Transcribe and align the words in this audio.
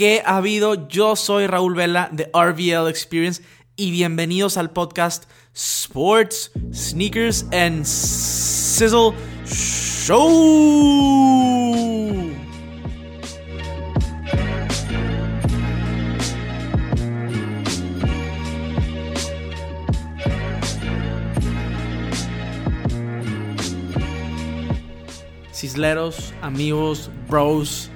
¿Qué 0.00 0.22
ha 0.24 0.38
habido? 0.38 0.88
Yo 0.88 1.14
soy 1.14 1.46
Raúl 1.46 1.74
Vela 1.74 2.08
de 2.10 2.30
RVL 2.32 2.88
Experience 2.88 3.42
y 3.76 3.90
bienvenidos 3.90 4.56
al 4.56 4.70
podcast 4.70 5.24
Sports, 5.52 6.52
Sneakers 6.72 7.44
and 7.52 7.84
Sizzle 7.84 9.12
Show. 9.44 10.16
Cisleros, 25.52 26.32
amigos, 26.40 27.10
bros, 27.28 27.90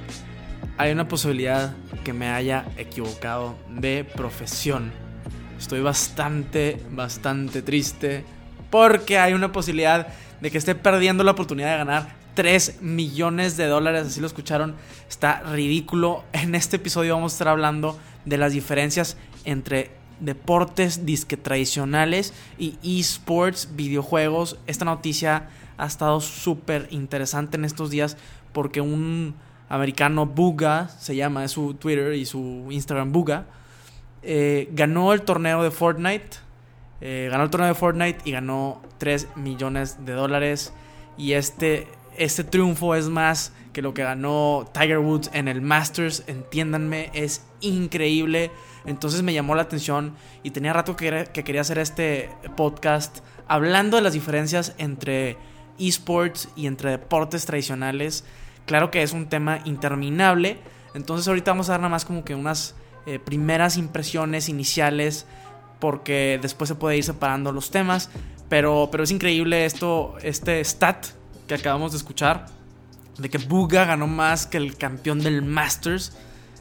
hay 0.77 0.93
una 0.93 1.09
posibilidad 1.09 1.75
que 2.05 2.12
me 2.12 2.29
haya 2.29 2.66
equivocado 2.77 3.57
de 3.68 4.04
profesión. 4.04 4.93
Estoy 5.58 5.81
bastante, 5.81 6.80
bastante 6.90 7.63
triste 7.63 8.25
porque 8.71 9.18
hay 9.18 9.32
una 9.32 9.50
posibilidad 9.50 10.08
de 10.40 10.50
que 10.50 10.58
esté 10.58 10.75
perdiendo 10.75 11.25
la 11.25 11.32
oportunidad 11.32 11.72
de 11.72 11.79
ganar 11.79 12.08
3 12.35 12.82
millones 12.82 13.57
de 13.57 13.67
dólares, 13.67 14.07
así 14.07 14.21
lo 14.21 14.27
escucharon, 14.27 14.75
está 15.08 15.40
ridículo. 15.43 16.25
En 16.32 16.54
este 16.54 16.77
episodio 16.77 17.14
vamos 17.14 17.32
a 17.32 17.35
estar 17.35 17.49
hablando 17.49 17.99
de 18.25 18.36
las 18.36 18.52
diferencias 18.52 19.16
entre 19.44 19.93
deportes 20.21 21.07
disque 21.07 21.36
tradicionales 21.36 22.32
y 22.58 22.77
esports, 23.00 23.71
videojuegos. 23.75 24.58
Esta 24.66 24.85
noticia 24.85 25.49
ha 25.79 25.86
estado 25.86 26.21
súper 26.21 26.89
interesante 26.91 27.57
en 27.57 27.64
estos 27.64 27.91
días 27.91 28.16
porque 28.52 28.80
un 28.80 29.35
americano 29.68 30.27
Buga, 30.27 30.89
se 30.89 31.17
llama, 31.17 31.45
es 31.45 31.53
su 31.53 31.75
Twitter 31.75 32.14
y 32.14 32.27
su 32.27 32.67
Instagram 32.70 33.12
Buga, 33.12 33.47
eh, 34.22 34.69
ganó 34.72 35.12
el 35.12 35.22
torneo 35.22 35.62
de 35.62 35.70
Fortnite. 35.70 36.38
Eh, 37.00 37.28
ganó 37.30 37.44
el 37.44 37.50
torneo 37.50 37.69
de 37.69 37.75
Fortnite 37.75 38.19
y 38.25 38.33
ganó 38.33 38.80
3 38.98 39.28
millones 39.36 40.05
de 40.05 40.12
dólares. 40.14 40.72
Y 41.19 41.33
este, 41.33 41.86
este 42.16 42.44
triunfo 42.44 42.94
es 42.94 43.08
más 43.08 43.53
que 43.72 43.83
lo 43.83 43.92
que 43.92 44.03
ganó 44.03 44.70
Tiger 44.72 44.98
Woods 44.98 45.30
en 45.34 45.48
el 45.48 45.61
Masters. 45.61 46.25
Entiéndanme, 46.27 47.10
es 47.12 47.44
increíble. 47.60 48.50
Entonces 48.86 49.22
me 49.22 49.34
llamó 49.34 49.55
la 49.55 49.62
atención 49.62 50.14
y 50.42 50.50
tenía 50.50 50.72
rato 50.72 50.97
que, 50.97 51.28
que 51.33 51.44
quería 51.44 51.60
hacer 51.60 51.78
este 51.78 52.31
podcast 52.56 53.19
hablando 53.47 53.97
de 53.97 54.03
las 54.03 54.12
diferencias 54.12 54.75
entre 54.78 55.36
esports 55.78 56.48
y 56.56 56.66
entre 56.66 56.91
deportes 56.91 57.44
tradicionales. 57.44 58.25
Claro 58.66 58.90
que 58.90 59.02
es 59.02 59.12
un 59.12 59.28
tema 59.28 59.60
interminable. 59.64 60.58
Entonces 60.94 61.28
ahorita 61.28 61.50
vamos 61.50 61.68
a 61.68 61.72
dar 61.72 61.80
nada 61.80 61.90
más 61.90 62.04
como 62.04 62.24
que 62.24 62.34
unas 62.34 62.74
eh, 63.06 63.18
primeras 63.18 63.76
impresiones 63.76 64.48
iniciales. 64.48 65.26
Porque 65.80 66.38
después 66.40 66.68
se 66.68 66.74
puede 66.74 66.96
ir 66.96 67.04
separando 67.04 67.52
los 67.52 67.70
temas. 67.70 68.10
Pero, 68.48 68.88
pero 68.90 69.04
es 69.04 69.10
increíble 69.10 69.64
esto, 69.64 70.14
este 70.22 70.62
stat 70.64 71.06
que 71.46 71.54
acabamos 71.54 71.92
de 71.92 71.98
escuchar. 71.98 72.46
De 73.18 73.28
que 73.28 73.38
Buga 73.38 73.84
ganó 73.84 74.06
más 74.06 74.46
que 74.46 74.56
el 74.56 74.76
campeón 74.76 75.20
del 75.20 75.42
Masters. 75.42 76.16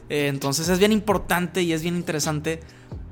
Eh, 0.08 0.26
entonces 0.28 0.68
es 0.68 0.78
bien 0.78 0.92
importante 0.92 1.62
y 1.62 1.72
es 1.72 1.82
bien 1.82 1.96
interesante 1.96 2.60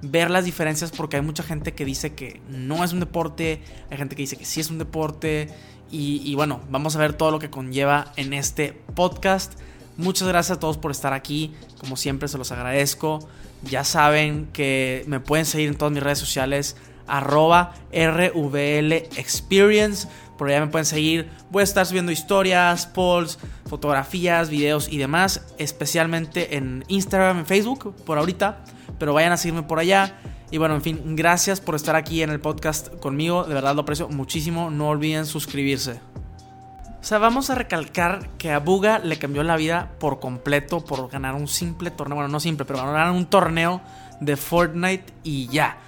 ver 0.02 0.30
las 0.30 0.44
diferencias 0.44 0.90
porque 0.90 1.16
hay 1.16 1.22
mucha 1.22 1.42
gente 1.42 1.72
que 1.72 1.84
dice 1.84 2.14
que 2.14 2.40
no 2.48 2.84
es 2.84 2.92
un 2.92 3.00
deporte, 3.00 3.62
hay 3.90 3.96
gente 3.96 4.16
que 4.16 4.22
dice 4.22 4.36
que 4.36 4.44
sí 4.44 4.60
es 4.60 4.68
un 4.68 4.78
deporte 4.78 5.48
y, 5.92 6.34
bueno, 6.34 6.60
vamos 6.70 6.96
a 6.96 6.98
ver 6.98 7.12
todo 7.12 7.30
lo 7.30 7.38
que 7.38 7.50
conlleva 7.50 8.12
en 8.16 8.32
este 8.32 8.72
podcast. 8.94 9.52
Muchas 9.98 10.26
gracias 10.26 10.56
a 10.56 10.60
todos 10.60 10.78
por 10.78 10.90
estar 10.90 11.12
aquí. 11.12 11.52
Como 11.78 11.96
siempre, 11.96 12.28
se 12.28 12.38
los 12.38 12.50
agradezco. 12.50 13.28
Ya 13.62 13.84
saben 13.84 14.48
que 14.54 15.04
me 15.06 15.20
pueden 15.20 15.44
seguir 15.44 15.68
en 15.68 15.76
todas 15.76 15.92
mis 15.92 16.02
redes 16.02 16.18
sociales. 16.18 16.76
Arroba 17.06 17.74
RVL 17.92 18.92
Experience. 19.16 20.08
Por 20.38 20.48
allá 20.48 20.64
me 20.64 20.69
pueden 20.69 20.86
seguir. 20.86 21.28
Voy 21.50 21.60
a 21.60 21.64
estar 21.64 21.84
subiendo 21.84 22.10
historias, 22.10 22.86
polls, 22.86 23.38
fotografías, 23.69 24.48
videos 24.48 24.88
y 24.91 24.97
demás. 24.97 25.42
Especialmente 25.58 26.56
en 26.56 26.84
Instagram, 26.88 27.41
en 27.41 27.47
Facebook, 27.47 27.94
por 28.06 28.16
ahorita. 28.16 28.64
Pero 28.98 29.12
vayan 29.12 29.32
a 29.32 29.36
seguirme 29.36 29.64
por 29.64 29.78
allá. 29.78 30.16
Y 30.52 30.58
bueno, 30.58 30.74
en 30.74 30.82
fin, 30.82 31.16
gracias 31.16 31.62
por 31.62 31.74
estar 31.74 31.96
aquí 31.96 32.22
en 32.22 32.28
el 32.28 32.38
podcast 32.38 32.94
conmigo. 32.96 33.44
De 33.44 33.54
verdad 33.54 33.74
lo 33.74 33.80
aprecio 33.80 34.10
muchísimo. 34.10 34.70
No 34.70 34.90
olviden 34.90 35.24
suscribirse. 35.24 35.98
O 37.00 37.04
sea, 37.04 37.16
vamos 37.16 37.48
a 37.48 37.54
recalcar 37.54 38.28
que 38.36 38.52
a 38.52 38.58
Buga 38.58 38.98
le 38.98 39.18
cambió 39.18 39.42
la 39.44 39.56
vida 39.56 39.92
por 39.98 40.20
completo 40.20 40.84
por 40.84 41.08
ganar 41.08 41.36
un 41.36 41.48
simple 41.48 41.90
torneo. 41.90 42.16
Bueno, 42.16 42.28
no 42.28 42.38
simple, 42.38 42.66
pero 42.66 42.80
ganar 42.80 43.12
un 43.12 43.24
torneo 43.24 43.80
de 44.20 44.36
Fortnite 44.36 45.06
y 45.24 45.46
ya. 45.48 45.78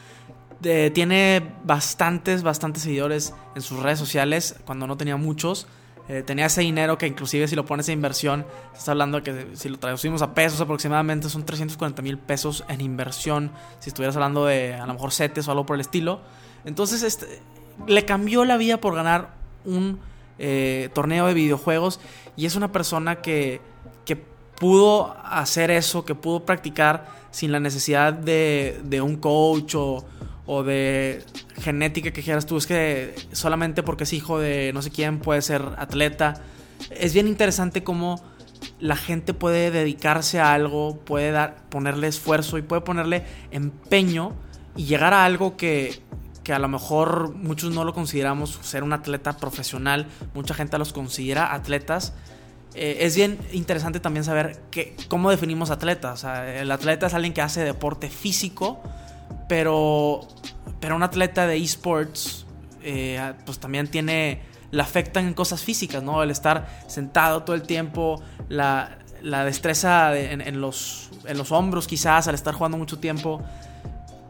tiene 0.62 1.42
bastantes, 1.62 2.42
bastantes 2.42 2.84
seguidores 2.84 3.34
en 3.54 3.60
sus 3.60 3.80
redes 3.80 3.98
sociales 3.98 4.56
cuando 4.64 4.86
no 4.86 4.96
tenía 4.96 5.18
muchos. 5.18 5.66
Eh, 6.08 6.22
tenía 6.22 6.46
ese 6.46 6.60
dinero 6.60 6.98
que 6.98 7.06
inclusive 7.06 7.48
si 7.48 7.56
lo 7.56 7.64
pones 7.64 7.88
en 7.88 7.94
inversión, 7.94 8.44
estás 8.72 8.90
hablando 8.90 9.20
de 9.20 9.22
que 9.22 9.56
si 9.56 9.70
lo 9.70 9.78
traducimos 9.78 10.20
a 10.20 10.34
pesos 10.34 10.60
aproximadamente 10.60 11.30
son 11.30 11.46
340 11.46 12.02
mil 12.02 12.18
pesos 12.18 12.62
en 12.68 12.82
inversión, 12.82 13.50
si 13.80 13.88
estuvieras 13.88 14.14
hablando 14.16 14.44
de 14.44 14.74
a 14.74 14.86
lo 14.86 14.92
mejor 14.92 15.12
setes 15.12 15.48
o 15.48 15.50
algo 15.50 15.64
por 15.64 15.76
el 15.76 15.80
estilo. 15.80 16.20
Entonces 16.66 17.02
este, 17.02 17.40
le 17.86 18.04
cambió 18.04 18.44
la 18.44 18.58
vida 18.58 18.78
por 18.78 18.94
ganar 18.94 19.30
un 19.64 19.98
eh, 20.38 20.90
torneo 20.92 21.26
de 21.26 21.34
videojuegos 21.34 22.00
y 22.36 22.44
es 22.44 22.54
una 22.54 22.70
persona 22.70 23.22
que, 23.22 23.62
que 24.04 24.16
pudo 24.16 25.16
hacer 25.24 25.70
eso, 25.70 26.04
que 26.04 26.14
pudo 26.14 26.44
practicar 26.44 27.24
sin 27.30 27.50
la 27.50 27.60
necesidad 27.60 28.12
de, 28.12 28.80
de 28.84 29.00
un 29.00 29.16
coach 29.16 29.74
o, 29.74 30.04
o 30.46 30.62
de 30.62 31.22
genética 31.60 32.10
que 32.12 32.22
quieras 32.22 32.46
tú, 32.46 32.56
es 32.56 32.66
que 32.66 33.14
solamente 33.32 33.82
porque 33.82 34.04
es 34.04 34.12
hijo 34.12 34.38
de 34.38 34.72
no 34.74 34.82
sé 34.82 34.90
quién 34.90 35.18
puede 35.18 35.42
ser 35.42 35.62
atleta. 35.78 36.34
Es 36.90 37.14
bien 37.14 37.28
interesante 37.28 37.82
cómo 37.82 38.22
la 38.80 38.96
gente 38.96 39.34
puede 39.34 39.70
dedicarse 39.70 40.40
a 40.40 40.52
algo, 40.52 40.98
puede 40.98 41.30
dar, 41.30 41.56
ponerle 41.68 42.08
esfuerzo 42.08 42.58
y 42.58 42.62
puede 42.62 42.82
ponerle 42.82 43.24
empeño 43.50 44.32
y 44.76 44.84
llegar 44.84 45.14
a 45.14 45.24
algo 45.24 45.56
que, 45.56 46.02
que 46.42 46.52
a 46.52 46.58
lo 46.58 46.68
mejor 46.68 47.34
muchos 47.34 47.72
no 47.74 47.84
lo 47.84 47.94
consideramos 47.94 48.58
ser 48.62 48.82
un 48.82 48.92
atleta 48.92 49.36
profesional, 49.36 50.06
mucha 50.34 50.54
gente 50.54 50.78
los 50.78 50.92
considera 50.92 51.54
atletas. 51.54 52.12
Eh, 52.74 52.98
es 53.00 53.16
bien 53.16 53.38
interesante 53.52 54.00
también 54.00 54.24
saber 54.24 54.60
que, 54.70 54.96
cómo 55.08 55.30
definimos 55.30 55.70
atletas. 55.70 56.24
el 56.24 56.70
atleta 56.70 57.06
es 57.06 57.14
alguien 57.14 57.32
que 57.32 57.40
hace 57.40 57.64
deporte 57.64 58.10
físico, 58.10 58.82
pero, 59.48 60.20
pero 60.80 60.96
un 60.96 61.02
atleta 61.02 61.46
de 61.46 61.56
esports, 61.56 62.46
eh, 62.82 63.32
pues 63.44 63.58
también 63.58 63.88
tiene, 63.88 64.42
le 64.70 64.82
afectan 64.82 65.26
en 65.26 65.34
cosas 65.34 65.62
físicas, 65.62 66.02
¿no? 66.02 66.22
El 66.22 66.30
estar 66.30 66.68
sentado 66.86 67.42
todo 67.42 67.56
el 67.56 67.62
tiempo, 67.62 68.22
la, 68.48 68.98
destreza 69.22 70.16
en, 70.18 70.60
los, 70.60 71.10
en 71.24 71.38
los 71.38 71.52
hombros 71.52 71.86
quizás, 71.86 72.28
al 72.28 72.34
estar 72.34 72.54
jugando 72.54 72.76
mucho 72.76 72.98
tiempo. 72.98 73.42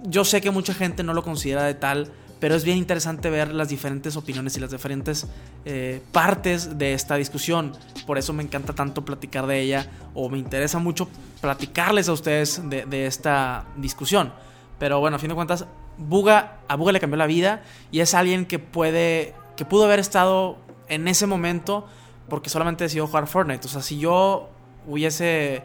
Yo 0.05 0.25
sé 0.25 0.41
que 0.41 0.51
mucha 0.51 0.75
gente 0.75 1.03
no 1.03 1.15
lo 1.15 1.23
considera 1.23 1.65
de 1.65 1.75
tal, 1.75 2.13
pero 2.39 2.55
es 2.55 2.65
bien 2.65 2.77
interesante 2.77 3.31
ver 3.31 3.55
las 3.55 3.71
diferentes 3.71 4.17
opiniones 4.17 4.57
y 4.57 4.61
las 4.61 4.71
diferentes 4.71 5.27
eh, 5.65 6.03
partes 6.13 6.79
de 6.79 6.93
esta 6.93 7.17
discusión. 7.17 7.73
Por 8.07 8.19
eso 8.19 8.33
me 8.35 8.43
encanta 8.43 8.75
tanto 8.75 9.05
platicar 9.05 9.47
de 9.47 9.61
ella 9.61 9.91
o 10.13 10.29
me 10.29 10.39
interesa 10.39 10.79
mucho 10.79 11.09
platicarles 11.41 12.09
a 12.09 12.13
ustedes 12.13 12.61
de, 12.69 12.85
de 12.85 13.07
esta 13.07 13.65
discusión. 13.77 14.33
Pero 14.79 15.01
bueno, 15.01 15.17
a 15.17 15.19
fin 15.19 15.29
de 15.29 15.35
cuentas, 15.35 15.67
Buga, 15.97 16.59
a 16.69 16.77
Buga 16.77 16.93
le 16.93 17.01
cambió 17.01 17.17
la 17.17 17.27
vida 17.27 17.63
y 17.91 18.01
es 18.01 18.15
alguien 18.15 18.47
que 18.47 18.59
puede, 18.59 19.35
que 19.57 19.65
pudo 19.65 19.85
haber 19.85 20.01
estado 20.01 20.59
en 20.89 21.09
ese 21.09 21.27
momento 21.27 21.87
porque 22.29 22.51
solamente 22.51 22.85
decidió 22.85 23.07
jugar 23.07 23.27
Fortnite. 23.27 23.67
O 23.67 23.71
sea, 23.71 23.83
si 23.83 23.99
yo 23.99 24.49
hubiese 24.87 25.63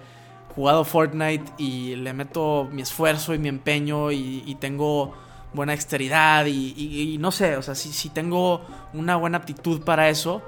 jugado 0.55 0.83
Fortnite 0.83 1.51
y 1.57 1.95
le 1.95 2.13
meto 2.13 2.67
mi 2.71 2.81
esfuerzo 2.81 3.33
y 3.33 3.39
mi 3.39 3.47
empeño 3.47 4.11
y, 4.11 4.55
tengo 4.59 5.13
buena 5.53 5.71
dexteridad 5.71 6.45
y, 6.45 7.17
no 7.19 7.31
sé, 7.31 7.57
o 7.57 7.61
sea, 7.61 7.75
si, 7.75 7.91
si 7.91 8.09
tengo 8.09 8.61
una 8.93 9.15
buena 9.15 9.37
aptitud 9.37 9.81
para 9.83 10.09
eso, 10.09 10.41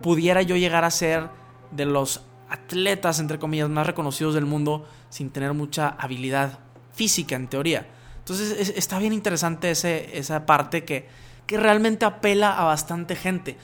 pudiera 0.00 0.42
yo 0.42 0.56
llegar 0.56 0.84
a 0.84 0.90
ser 0.90 1.28
de 1.70 1.86
los 1.86 2.22
atletas, 2.48 3.18
entre 3.18 3.38
comillas, 3.38 3.68
más 3.68 3.86
reconocidos 3.86 4.34
del 4.34 4.46
mundo 4.46 4.86
sin 5.08 5.30
tener 5.30 5.54
mucha 5.54 5.88
habilidad 5.88 6.58
física 6.92 7.36
en 7.36 7.48
teoría. 7.48 7.86
Entonces 8.18 8.72
está 8.76 8.98
bien 8.98 9.12
interesante 9.12 9.70
ese, 9.72 10.16
esa 10.16 10.46
parte 10.46 10.84
que, 10.84 11.08
que 11.46 11.56
realmente 11.56 12.04
apela 12.04 12.56
a 12.56 12.64
bastante 12.64 13.16
gente. 13.16 13.56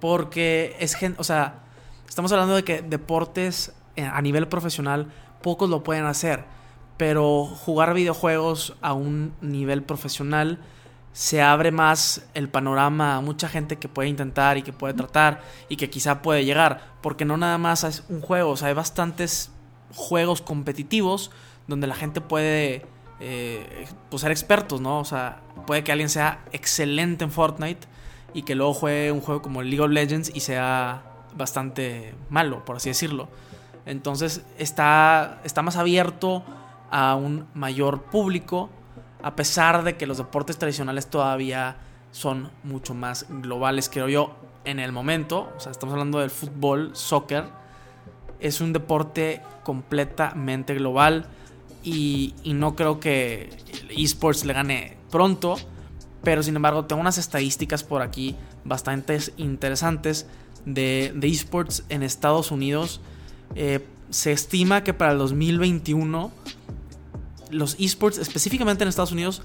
Porque 0.00 0.76
es 0.78 0.94
gente, 0.94 1.20
o 1.20 1.24
sea, 1.24 1.64
estamos 2.08 2.30
hablando 2.32 2.54
de 2.54 2.64
que 2.64 2.82
deportes 2.82 3.72
eh, 3.96 4.04
a 4.04 4.20
nivel 4.22 4.48
profesional 4.48 5.10
pocos 5.42 5.68
lo 5.68 5.82
pueden 5.82 6.04
hacer. 6.04 6.44
Pero 6.96 7.44
jugar 7.44 7.92
videojuegos 7.94 8.76
a 8.80 8.92
un 8.92 9.34
nivel 9.40 9.82
profesional 9.82 10.60
se 11.12 11.42
abre 11.42 11.70
más 11.70 12.26
el 12.34 12.48
panorama 12.48 13.16
a 13.16 13.20
mucha 13.20 13.48
gente 13.48 13.76
que 13.76 13.88
puede 13.88 14.08
intentar 14.08 14.58
y 14.58 14.62
que 14.62 14.72
puede 14.72 14.94
tratar 14.94 15.42
y 15.68 15.76
que 15.76 15.90
quizá 15.90 16.22
puede 16.22 16.44
llegar. 16.44 16.94
Porque 17.02 17.24
no 17.24 17.36
nada 17.36 17.58
más 17.58 17.82
es 17.84 18.04
un 18.08 18.20
juego, 18.20 18.50
o 18.50 18.56
sea, 18.56 18.68
hay 18.68 18.74
bastantes 18.74 19.50
juegos 19.92 20.40
competitivos 20.40 21.30
donde 21.66 21.86
la 21.86 21.94
gente 21.94 22.20
puede 22.20 22.86
eh, 23.20 23.86
pues 24.10 24.22
ser 24.22 24.30
expertos, 24.30 24.80
¿no? 24.80 24.98
O 25.00 25.04
sea, 25.04 25.40
puede 25.66 25.84
que 25.84 25.92
alguien 25.92 26.08
sea 26.08 26.44
excelente 26.52 27.24
en 27.24 27.30
Fortnite 27.30 27.86
y 28.32 28.42
que 28.42 28.54
luego 28.54 28.74
juegue 28.74 29.12
un 29.12 29.20
juego 29.20 29.40
como 29.40 29.62
League 29.62 29.80
of 29.80 29.90
Legends 29.90 30.30
y 30.34 30.40
sea 30.40 31.02
bastante 31.36 32.14
malo, 32.28 32.64
por 32.64 32.76
así 32.76 32.90
decirlo. 32.90 33.28
Entonces 33.86 34.44
está, 34.58 35.40
está 35.44 35.62
más 35.62 35.76
abierto 35.76 36.42
a 36.90 37.14
un 37.14 37.46
mayor 37.54 38.02
público, 38.02 38.70
a 39.22 39.36
pesar 39.36 39.84
de 39.84 39.96
que 39.96 40.06
los 40.06 40.18
deportes 40.18 40.58
tradicionales 40.58 41.06
todavía 41.06 41.76
son 42.10 42.50
mucho 42.62 42.94
más 42.94 43.26
globales, 43.28 43.88
creo 43.88 44.08
yo, 44.08 44.36
en 44.64 44.78
el 44.78 44.92
momento. 44.92 45.52
O 45.56 45.60
sea, 45.60 45.72
estamos 45.72 45.92
hablando 45.92 46.18
del 46.20 46.30
fútbol, 46.30 46.90
soccer. 46.94 47.44
Es 48.40 48.60
un 48.60 48.72
deporte 48.72 49.40
completamente 49.62 50.74
global 50.74 51.28
y, 51.84 52.34
no 52.44 52.74
creo 52.74 52.98
que 52.98 53.50
esports 53.90 54.44
le 54.44 54.52
gane 54.52 54.96
pronto. 55.10 55.56
Pero 56.22 56.42
sin 56.42 56.56
embargo, 56.56 56.86
tengo 56.86 57.00
unas 57.00 57.18
estadísticas 57.18 57.84
por 57.84 58.00
aquí 58.00 58.34
bastante 58.64 59.18
interesantes 59.36 60.26
de, 60.64 61.12
esports 61.22 61.84
en 61.90 62.02
Estados 62.02 62.50
Unidos. 62.50 63.00
Eh, 63.54 63.86
se 64.10 64.32
estima 64.32 64.84
que 64.84 64.94
para 64.94 65.12
el 65.12 65.18
2021 65.18 66.32
los 67.50 67.76
esports, 67.78 68.18
específicamente 68.18 68.84
en 68.84 68.88
Estados 68.88 69.12
Unidos, 69.12 69.42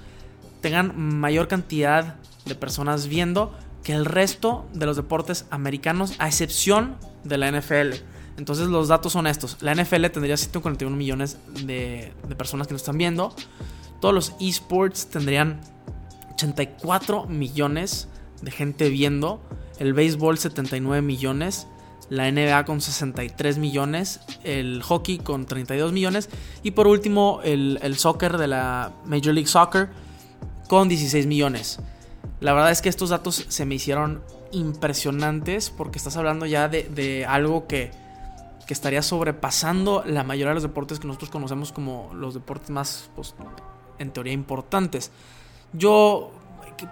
tengan 0.61 0.97
mayor 0.97 1.47
cantidad 1.47 2.15
de 2.45 2.55
personas 2.55 3.07
viendo 3.07 3.53
que 3.83 3.93
el 3.93 4.05
resto 4.05 4.65
de 4.73 4.85
los 4.85 4.95
deportes 4.95 5.45
americanos, 5.51 6.15
a 6.19 6.27
excepción 6.27 6.95
de 7.23 7.37
la 7.37 7.51
NFL. 7.51 7.95
Entonces 8.39 8.67
los 8.67 8.87
datos 8.87 9.13
son 9.13 9.27
estos. 9.27 9.57
La 9.61 9.75
NFL 9.75 10.07
tendría 10.07 10.35
141 10.37 10.95
millones 10.95 11.37
de, 11.65 12.11
de 12.27 12.35
personas 12.35 12.67
que 12.67 12.73
nos 12.73 12.81
están 12.81 12.97
viendo. 12.97 13.35
Todos 13.99 14.15
los 14.15 14.33
esports 14.39 15.07
tendrían 15.07 15.61
84 16.33 17.25
millones 17.27 18.07
de 18.41 18.49
gente 18.49 18.89
viendo. 18.89 19.41
El 19.77 19.93
béisbol 19.93 20.37
79 20.37 21.01
millones. 21.01 21.67
La 22.09 22.31
NBA 22.31 22.65
con 22.65 22.81
63 22.81 23.57
millones. 23.57 24.21
El 24.43 24.81
hockey 24.81 25.19
con 25.19 25.45
32 25.45 25.91
millones. 25.91 26.29
Y 26.63 26.71
por 26.71 26.87
último 26.87 27.41
el, 27.43 27.77
el 27.83 27.97
soccer 27.97 28.37
de 28.37 28.47
la 28.47 28.93
Major 29.05 29.33
League 29.33 29.49
Soccer 29.49 29.89
con 30.67 30.87
16 30.87 31.27
millones. 31.27 31.79
La 32.39 32.53
verdad 32.53 32.71
es 32.71 32.81
que 32.81 32.89
estos 32.89 33.09
datos 33.09 33.45
se 33.49 33.65
me 33.65 33.75
hicieron 33.75 34.21
impresionantes 34.51 35.69
porque 35.69 35.97
estás 35.97 36.17
hablando 36.17 36.45
ya 36.45 36.69
de, 36.69 37.25
algo 37.27 37.67
que, 37.67 37.91
que, 38.69 38.73
estaría 38.73 39.01
sobrepasando 39.01 40.03
la 40.05 40.23
mayoría 40.23 40.49
de 40.49 40.53
los 40.53 40.63
deportes 40.63 40.99
que 40.99 41.07
nosotros 41.07 41.31
conocemos 41.31 41.71
como 41.71 42.11
los 42.13 42.35
deportes 42.35 42.69
más, 42.69 43.09
pues, 43.15 43.33
en 43.97 44.11
teoría, 44.11 44.31
importantes. 44.31 45.11
Yo 45.73 46.29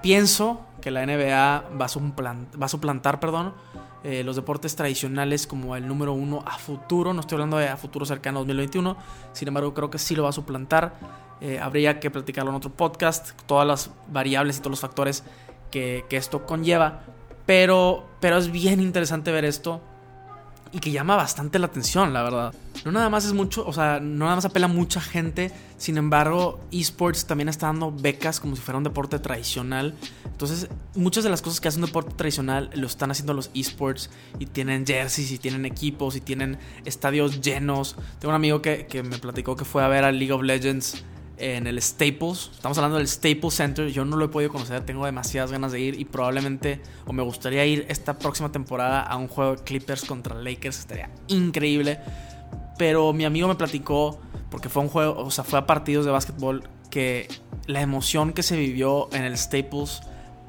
pienso 0.02 0.62
que 0.82 0.90
la 0.90 1.06
NBA 1.06 1.70
va 1.80 1.86
a, 1.86 1.88
suplantar, 1.88 2.60
va 2.60 2.66
a 2.66 2.70
suplantar 2.70 3.20
perdón, 3.20 3.54
eh, 4.04 4.24
los 4.24 4.36
deportes 4.36 4.76
tradicionales 4.76 5.46
como 5.46 5.76
el 5.76 5.88
número 5.88 6.14
uno 6.14 6.44
a 6.48 6.58
futuro. 6.58 7.14
No 7.14 7.22
estoy 7.22 7.36
hablando 7.36 7.58
de 7.58 7.68
a 7.68 7.78
futuro 7.78 8.08
cercano 8.08 8.40
2021. 8.40 8.98
Sin 9.34 9.48
embargo, 9.48 9.76
creo 9.76 9.92
que 9.92 10.00
sí 10.00 10.16
lo 10.16 10.24
va 10.24 10.30
a 10.30 10.34
suplantar. 10.34 10.96
Eh, 11.42 11.60
habría 11.60 12.00
que 12.00 12.10
platicarlo 12.10 12.50
en 12.50 12.58
otro 12.58 12.72
podcast, 12.72 13.40
todas 13.46 13.68
las 13.68 13.92
variables 14.08 14.58
y 14.58 14.60
todos 14.62 14.72
los 14.72 14.80
factores 14.80 15.24
que, 15.70 16.06
esto 16.10 16.44
conlleva. 16.48 17.04
Pero, 17.46 18.08
pero 18.20 18.38
es 18.38 18.52
bien 18.52 18.82
interesante 18.82 19.32
ver 19.32 19.46
esto 19.46 19.80
y 20.78 20.80
que 20.80 20.92
llama 20.92 21.16
bastante 21.16 21.58
la 21.58 21.66
atención, 21.66 22.14
la 22.14 22.22
verdad. 22.22 22.54
No 22.86 22.92
nada 22.92 23.10
más 23.10 23.26
es 23.26 23.34
mucho, 23.34 23.66
o 23.66 23.74
sea, 23.74 24.00
no 24.00 24.26
nada 24.26 24.36
más 24.36 24.46
apela 24.46 24.68
a 24.68 24.70
mucha 24.70 25.02
gente, 25.02 25.52
sin 25.78 25.98
embargo, 25.98 26.60
esports 26.72 27.26
también 27.26 27.50
está 27.50 27.66
dando 27.66 27.92
becas 27.92 28.40
como 28.40 28.56
si 28.56 28.62
fuera 28.62 28.78
un 28.78 28.84
deporte 28.84 29.18
tradicional. 29.18 29.96
Entonces, 30.26 30.70
muchas 30.94 31.24
de 31.24 31.32
las 31.32 31.42
cosas 31.42 31.60
que 31.60 31.68
hace 31.68 31.80
un 31.80 31.88
deporte 31.88 32.14
tradicional 32.16 32.70
lo 32.76 32.86
están 32.86 33.10
haciendo 33.10 33.34
los 33.34 33.50
esports 33.56 34.12
y 34.38 34.46
tienen 34.46 34.86
jerseys 34.86 35.32
y 35.32 35.40
tienen 35.40 35.66
equipos 35.66 36.16
y 36.16 36.22
tienen 36.22 36.60
estadios 36.86 37.42
llenos. 37.42 37.96
Tengo 38.20 38.30
un 38.30 38.36
amigo 38.36 38.62
que, 38.62 38.86
que 38.86 39.02
me 39.02 39.18
platicó 39.18 39.56
que 39.56 39.66
fue 39.66 39.84
a 39.84 39.88
ver 39.88 40.04
a 40.04 40.12
League 40.12 40.32
of 40.32 40.44
Legends 40.44 41.04
en 41.38 41.68
el 41.68 41.82
Staples. 41.82 42.52
Estamos 42.54 42.78
hablando 42.78 42.98
del 42.98 43.08
Staples 43.08 43.54
Center. 43.54 43.88
Yo 43.90 44.06
no 44.06 44.18
lo 44.18 44.26
he 44.26 44.28
podido 44.30 44.52
conocer, 44.52 44.86
tengo 44.86 45.06
demasiadas 45.06 45.52
ganas 45.52 45.72
de 45.72 45.80
ir 45.80 46.00
y 46.00 46.06
probablemente 46.06 46.82
o 47.06 47.14
me 47.14 47.24
gustaría 47.24 47.66
ir 47.66 47.86
esta 47.90 48.18
próxima 48.18 48.52
temporada 48.52 49.02
a 49.02 49.16
un 49.18 49.28
juego 49.28 49.56
de 49.56 49.64
Clippers 49.64 50.06
contra 50.06 50.36
Lakers. 50.36 50.80
Estaría 50.80 51.10
increíble. 51.28 52.00
Pero 52.78 53.14
mi 53.14 53.26
amigo 53.26 53.48
me 53.48 53.56
platicó, 53.56 54.20
porque 54.50 54.70
fue 54.70 54.84
un 54.84 54.90
juego, 54.90 55.18
o 55.18 55.32
sea, 55.32 55.44
fue 55.44 55.58
a 55.60 55.66
partidos 55.66 56.06
de 56.06 56.12
básquetbol, 56.12 56.64
que 56.92 57.28
la 57.66 57.82
emoción 57.82 58.34
que 58.34 58.44
se 58.44 58.56
vivió 58.56 59.10
en 59.12 59.24
el 59.24 59.38
Staples 59.38 60.02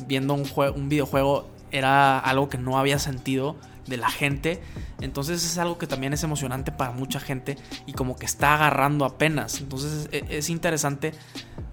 viendo 0.06 0.34
un, 0.34 0.44
un 0.74 0.88
videojuego 0.88 1.48
era 1.70 2.18
algo 2.18 2.48
que 2.48 2.58
no 2.58 2.78
había 2.78 2.98
sentido 2.98 3.56
de 3.88 3.96
la 3.96 4.10
gente. 4.10 4.60
Entonces 5.00 5.44
es 5.44 5.58
algo 5.58 5.78
que 5.78 5.86
también 5.86 6.12
es 6.12 6.22
emocionante 6.22 6.72
para 6.72 6.92
mucha 6.92 7.20
gente 7.20 7.56
y 7.86 7.92
como 7.92 8.16
que 8.16 8.26
está 8.26 8.54
agarrando 8.54 9.04
apenas. 9.04 9.60
Entonces 9.60 10.08
es, 10.12 10.50
interesante 10.50 11.12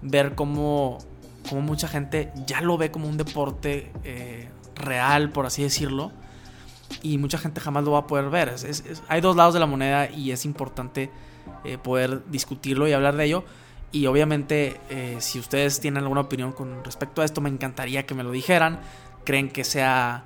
ver 0.02 0.34
cómo, 0.34 0.98
cómo, 1.48 1.60
mucha 1.62 1.88
gente 1.88 2.32
ya 2.46 2.60
lo 2.60 2.78
ve 2.78 2.90
como 2.90 3.08
un 3.08 3.16
deporte 3.16 3.92
eh, 4.04 4.48
real, 4.74 5.30
por 5.30 5.46
así 5.46 5.62
decirlo. 5.62 6.12
Y 7.02 7.18
mucha 7.18 7.38
gente 7.38 7.60
jamás 7.60 7.84
lo 7.84 7.92
va 7.92 8.00
a 8.00 8.06
poder 8.06 8.30
ver. 8.30 8.54
hay 9.08 9.20
dos 9.20 9.36
lados 9.36 9.54
de 9.54 9.60
la 9.60 9.66
moneda 9.66 10.08
y 10.08 10.30
es 10.30 10.44
importante 10.44 11.10
eh, 11.64 11.78
poder 11.78 12.24
discutirlo 12.30 12.86
y 12.86 12.92
hablar 12.92 13.16
de 13.16 13.24
ello. 13.24 13.44
Y 13.92 14.06
obviamente, 14.06 14.80
eh, 14.90 15.16
si 15.20 15.38
ustedes 15.38 15.80
tienen 15.80 16.02
alguna 16.02 16.22
opinión 16.22 16.52
con 16.52 16.84
respecto 16.84 17.22
a 17.22 17.24
esto, 17.24 17.40
me 17.40 17.48
encantaría 17.48 18.06
que 18.06 18.14
me 18.14 18.22
lo 18.22 18.30
dijeran. 18.30 18.78
Creen 19.24 19.48
que 19.48 19.64
sea 19.64 20.24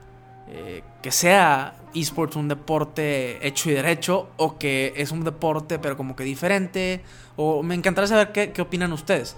eh, 0.53 0.83
que 1.01 1.13
sea 1.13 1.77
esports 1.95 2.35
un 2.35 2.49
deporte 2.49 3.47
hecho 3.47 3.71
y 3.71 3.75
derecho 3.75 4.31
o 4.37 4.59
que 4.59 4.93
es 4.97 5.13
un 5.13 5.23
deporte 5.23 5.79
pero 5.79 5.97
como 5.97 6.17
que 6.17 6.25
diferente 6.25 7.03
o 7.37 7.63
me 7.63 7.77
encantaría 7.77 8.09
saber 8.09 8.33
qué, 8.33 8.51
qué 8.51 8.61
opinan 8.61 8.93
ustedes. 8.93 9.37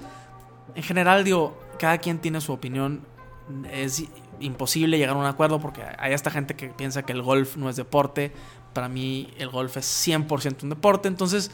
En 0.74 0.82
general 0.82 1.22
digo, 1.22 1.60
cada 1.78 1.98
quien 1.98 2.18
tiene 2.18 2.40
su 2.40 2.52
opinión, 2.52 3.02
es 3.70 4.04
imposible 4.40 4.96
llegar 4.96 5.16
a 5.16 5.18
un 5.18 5.26
acuerdo 5.26 5.60
porque 5.60 5.82
hay 5.98 6.14
esta 6.14 6.30
gente 6.30 6.54
que 6.54 6.68
piensa 6.68 7.02
que 7.02 7.12
el 7.12 7.20
golf 7.20 7.56
no 7.56 7.68
es 7.68 7.76
deporte, 7.76 8.32
para 8.72 8.88
mí 8.88 9.28
el 9.38 9.50
golf 9.50 9.76
es 9.76 10.08
100% 10.08 10.62
un 10.62 10.70
deporte, 10.70 11.08
entonces 11.08 11.50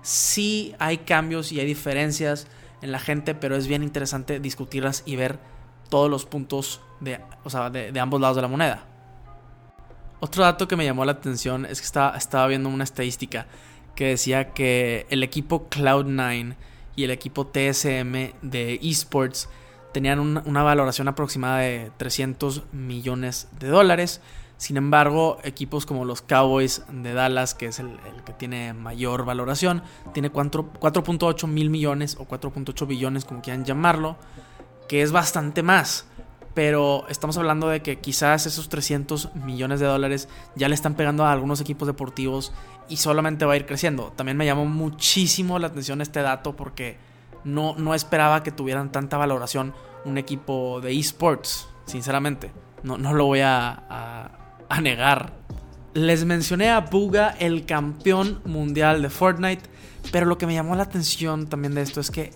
sí 0.00 0.74
hay 0.78 0.98
cambios 0.98 1.52
y 1.52 1.60
hay 1.60 1.66
diferencias 1.66 2.46
en 2.82 2.92
la 2.92 2.98
gente, 2.98 3.34
pero 3.34 3.56
es 3.56 3.66
bien 3.66 3.82
interesante 3.82 4.40
discutirlas 4.40 5.02
y 5.04 5.16
ver 5.16 5.38
todos 5.90 6.10
los 6.10 6.24
puntos 6.24 6.80
de, 7.00 7.20
de 7.92 8.00
ambos 8.00 8.20
lados 8.20 8.36
de 8.36 8.42
la 8.42 8.48
moneda. 8.48 8.93
Otro 10.20 10.44
dato 10.44 10.68
que 10.68 10.76
me 10.76 10.84
llamó 10.84 11.04
la 11.04 11.12
atención 11.12 11.66
es 11.66 11.80
que 11.80 11.86
estaba, 11.86 12.16
estaba 12.16 12.46
viendo 12.46 12.68
una 12.68 12.84
estadística 12.84 13.46
que 13.94 14.08
decía 14.08 14.52
que 14.52 15.06
el 15.10 15.22
equipo 15.22 15.68
Cloud9 15.68 16.56
y 16.96 17.04
el 17.04 17.10
equipo 17.10 17.46
TSM 17.46 18.32
de 18.42 18.78
esports 18.82 19.48
tenían 19.92 20.18
una, 20.18 20.62
valoración 20.62 21.06
aproximada 21.08 21.58
de 21.58 21.92
300 21.96 22.64
millones 22.72 23.48
de 23.60 23.68
dólares. 23.68 24.20
Sin 24.56 24.76
embargo, 24.76 25.38
equipos 25.44 25.86
como 25.86 26.04
los 26.04 26.20
Cowboys 26.20 26.82
de 26.90 27.12
Dallas, 27.12 27.54
que 27.54 27.66
es 27.66 27.78
el, 27.78 27.96
que 28.24 28.32
tiene 28.32 28.72
mayor 28.72 29.24
valoración, 29.24 29.82
tiene 30.12 30.32
4.8 30.32 31.46
mil 31.46 31.70
millones 31.70 32.16
o 32.18 32.26
4.8 32.26 32.86
billones, 32.86 33.24
como 33.24 33.40
quieran 33.40 33.64
llamarlo, 33.64 34.16
que 34.88 35.02
es 35.02 35.12
bastante 35.12 35.62
más 35.62 36.06
pero 36.54 37.04
estamos 37.08 37.36
hablando 37.36 37.68
de 37.68 37.82
que 37.82 37.98
quizás 37.98 38.46
esos 38.46 38.68
300 38.68 39.34
millones 39.34 39.80
de 39.80 39.86
dólares 39.86 40.28
ya 40.54 40.68
le 40.68 40.74
están 40.74 40.94
pegando 40.94 41.24
a 41.24 41.32
algunos 41.32 41.60
equipos 41.60 41.86
deportivos 41.86 42.52
y 42.88 42.96
solamente 42.96 43.44
va 43.44 43.54
a 43.54 43.56
ir 43.56 43.66
creciendo. 43.66 44.12
También 44.16 44.36
me 44.36 44.46
llamó 44.46 44.64
muchísimo 44.64 45.58
la 45.58 45.66
atención 45.66 46.00
este 46.00 46.22
dato 46.22 46.54
porque 46.54 46.96
no, 47.42 47.74
no 47.76 47.94
esperaba 47.94 48.42
que 48.42 48.52
tuvieran 48.52 48.92
tanta 48.92 49.16
valoración 49.16 49.74
un 50.04 50.16
equipo 50.16 50.80
de 50.80 50.96
esports, 50.98 51.68
sinceramente. 51.86 52.52
No, 52.82 52.98
no 52.98 53.14
lo 53.14 53.26
voy 53.26 53.40
a, 53.40 54.30
a 54.68 54.80
negar. 54.80 55.32
Les 55.94 56.24
mencioné 56.24 56.70
a 56.70 56.80
Buga, 56.80 57.30
el 57.38 57.66
campeón 57.66 58.40
mundial 58.44 59.02
de 59.02 59.10
Fortnite, 59.10 59.62
pero 60.12 60.26
lo 60.26 60.38
que 60.38 60.46
me 60.46 60.54
llamó 60.54 60.76
la 60.76 60.84
atención 60.84 61.48
también 61.48 61.74
de 61.74 61.82
esto 61.82 62.00
es 62.00 62.10
que 62.10 62.32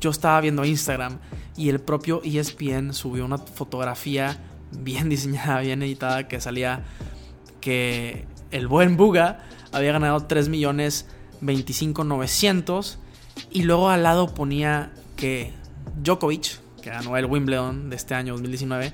yo 0.00 0.10
estaba 0.10 0.40
viendo 0.40 0.64
Instagram 0.64 1.18
y 1.56 1.68
el 1.68 1.80
propio 1.80 2.22
ESPN 2.24 2.92
subió 2.92 3.24
una 3.24 3.38
fotografía 3.38 4.38
bien 4.72 5.08
diseñada, 5.10 5.60
bien 5.60 5.82
editada 5.82 6.28
que 6.28 6.40
salía 6.40 6.84
que 7.60 8.26
el 8.50 8.68
buen 8.68 8.96
Buga 8.96 9.44
había 9.72 9.92
ganado 9.92 10.20
3 10.20 10.48
millones 10.48 11.06
25 11.40 12.04
900 12.04 12.98
y 13.50 13.62
luego 13.62 13.90
al 13.90 14.02
lado 14.02 14.34
ponía 14.34 14.92
que 15.16 15.52
Djokovic, 16.02 16.60
que 16.82 16.90
ganó 16.90 17.16
el 17.16 17.26
Wimbledon 17.26 17.90
de 17.90 17.96
este 17.96 18.14
año 18.14 18.32
2019, 18.34 18.92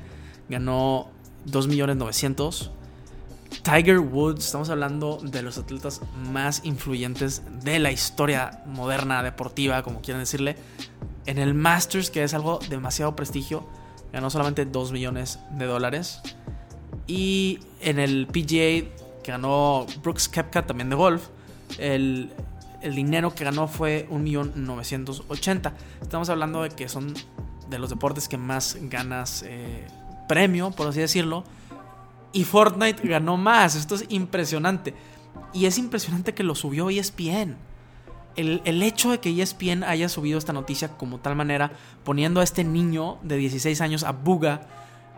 ganó 0.49 1.11
2 1.47 1.69
millones 1.69 1.97
900 1.97 2.73
Tiger 3.63 3.99
Woods, 3.99 4.45
estamos 4.45 4.71
hablando 4.71 5.19
de 5.23 5.43
los 5.43 5.59
atletas 5.59 6.01
más 6.31 6.65
influyentes 6.65 7.43
de 7.65 7.79
la 7.79 7.91
historia 7.91 8.63
moderna, 8.67 9.23
deportiva, 9.23 9.83
como 9.83 10.01
quieran 10.01 10.23
decirle. 10.23 10.57
En 11.27 11.39
el 11.39 11.55
Masters, 11.55 12.11
que 12.11 12.23
es 12.23 12.35
algo 12.35 12.61
demasiado 12.69 13.17
prestigio, 13.17 13.67
ganó 14.13 14.31
solamente 14.31 14.65
2 14.65 14.93
millones 14.93 15.39
de 15.51 15.67
dólares. 15.67 16.21
Y 17.07 17.61
en 17.81 17.99
el 17.99 18.27
PGA, 18.27 18.89
que 19.23 19.33
ganó 19.33 19.87
Brooks 20.03 20.29
Kepka 20.29 20.67
también 20.67 20.91
de 20.91 20.97
golf, 20.97 21.29
el, 21.79 22.33
dinero 22.83 23.35
que 23.35 23.45
ganó 23.45 23.67
fue 23.67 24.09
1.980.000. 24.11 25.73
Estamos 26.01 26.29
hablando 26.31 26.63
de 26.63 26.71
que 26.71 26.89
son 26.89 27.15
de 27.69 27.79
los 27.79 27.91
deportes 27.91 28.29
que 28.29 28.39
más 28.39 28.79
ganas 28.83 29.43
eh, 29.47 29.87
premio, 30.29 30.71
por 30.71 30.89
así 30.89 31.01
decirlo. 31.01 31.45
Y 32.33 32.45
Fortnite 32.45 33.07
ganó 33.09 33.37
más. 33.37 33.75
Esto 33.75 33.97
es 33.97 34.05
impresionante. 34.09 34.95
Y 35.53 35.67
es 35.67 35.79
impresionante 35.79 36.35
que 36.35 36.43
lo 36.43 36.55
subió 36.55 36.91
ESPN. 36.91 37.57
El, 38.37 38.61
el, 38.65 38.83
hecho 38.83 39.11
de 39.11 39.19
que 39.19 39.31
ESPN 39.41 39.83
haya 39.83 40.09
subido 40.09 40.39
esta 40.39 40.53
noticia 40.53 40.89
como 40.89 41.19
tal 41.19 41.37
manera, 41.37 41.73
poniendo 42.05 42.41
a 42.41 42.45
este 42.45 42.65
niño 42.65 43.19
de 43.23 43.37
16 43.37 43.81
años, 43.81 44.05
a 44.05 44.13
Buga, 44.13 44.63